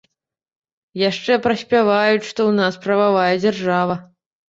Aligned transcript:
Яшчэ 1.09 1.37
праспяваюць, 1.45 2.27
што 2.31 2.39
ў 2.49 2.53
нас 2.63 2.83
прававая 2.89 3.31
дзяржава. 3.47 4.05